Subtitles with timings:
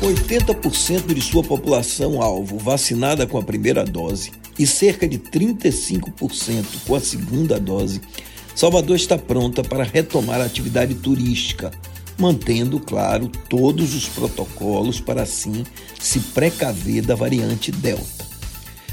[0.00, 6.94] 80% de sua população alvo vacinada com a primeira dose e cerca de 35% com
[6.94, 8.00] a segunda dose,
[8.54, 11.70] Salvador está pronta para retomar a atividade turística,
[12.18, 15.64] mantendo, claro, todos os protocolos para assim
[15.98, 18.26] se precaver da variante Delta.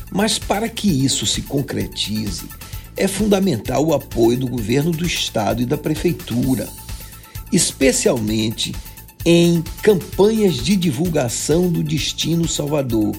[0.09, 2.47] Mas para que isso se concretize,
[2.95, 6.67] é fundamental o apoio do governo do estado e da prefeitura,
[7.51, 8.73] especialmente
[9.25, 13.15] em campanhas de divulgação do destino Salvador,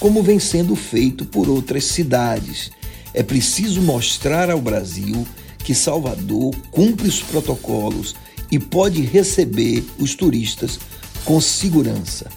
[0.00, 2.70] como vem sendo feito por outras cidades.
[3.14, 5.26] É preciso mostrar ao Brasil
[5.58, 8.16] que Salvador cumpre os protocolos
[8.50, 10.78] e pode receber os turistas
[11.24, 12.28] com segurança.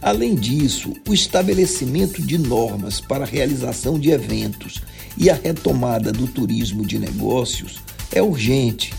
[0.00, 4.82] Além disso, o estabelecimento de normas para a realização de eventos
[5.16, 7.80] e a retomada do turismo de negócios
[8.12, 8.94] é urgente.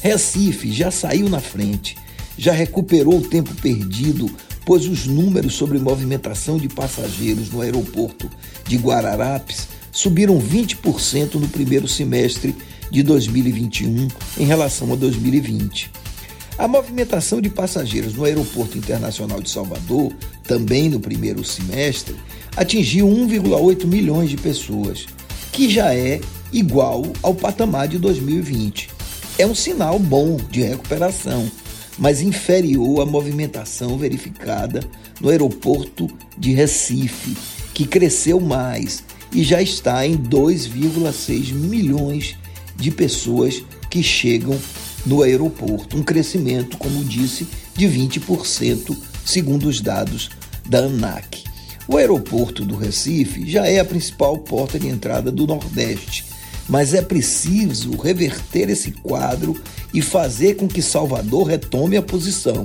[0.00, 1.96] Recife já saiu na frente
[2.36, 4.30] já recuperou o tempo perdido,
[4.64, 8.30] pois os números sobre movimentação de passageiros no aeroporto
[8.66, 12.54] de Guararapes subiram 20% no primeiro semestre
[12.90, 14.08] de 2021
[14.38, 15.90] em relação a 2020.
[16.58, 20.12] A movimentação de passageiros no Aeroporto Internacional de Salvador,
[20.44, 22.14] também no primeiro semestre,
[22.56, 25.06] atingiu 1,8 milhões de pessoas,
[25.52, 26.20] que já é
[26.52, 28.90] igual ao patamar de 2020.
[29.38, 31.50] É um sinal bom de recuperação
[32.00, 34.80] mas inferior à movimentação verificada
[35.20, 37.36] no aeroporto de Recife,
[37.74, 42.36] que cresceu mais e já está em 2,6 milhões
[42.74, 44.58] de pessoas que chegam
[45.04, 50.30] no aeroporto, um crescimento, como disse, de 20%, segundo os dados
[50.66, 51.44] da ANAC.
[51.86, 56.24] O aeroporto do Recife já é a principal porta de entrada do Nordeste
[56.70, 59.60] mas é preciso reverter esse quadro
[59.92, 62.64] e fazer com que Salvador retome a posição.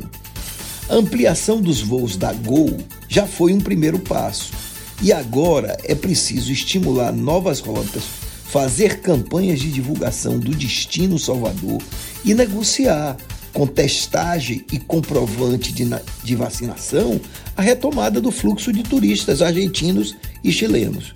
[0.87, 2.77] A ampliação dos voos da Gol
[3.09, 4.53] já foi um primeiro passo
[5.01, 8.03] e agora é preciso estimular novas rotas,
[8.45, 11.81] fazer campanhas de divulgação do destino Salvador
[12.23, 13.17] e negociar
[13.51, 15.83] com testagem e comprovante de,
[16.23, 17.19] de vacinação
[17.57, 21.11] a retomada do fluxo de turistas argentinos e chilenos.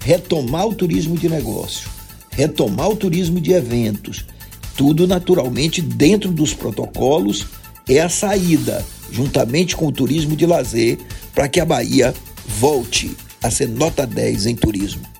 [0.00, 1.93] Retomar o turismo de negócio
[2.36, 4.24] retomar o turismo de eventos,
[4.76, 7.46] tudo naturalmente dentro dos protocolos,
[7.88, 10.98] é a saída, juntamente com o turismo de lazer,
[11.34, 12.14] para que a Bahia
[12.46, 15.13] volte a ser nota 10 em turismo.